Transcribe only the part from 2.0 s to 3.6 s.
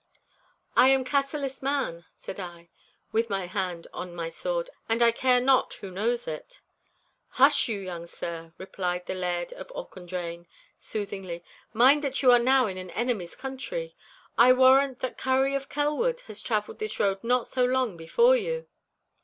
said I, with my